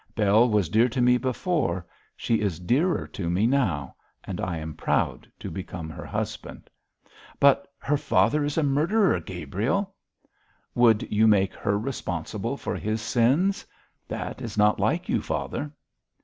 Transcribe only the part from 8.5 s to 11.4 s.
a murderer, Gabriel!' 'Would you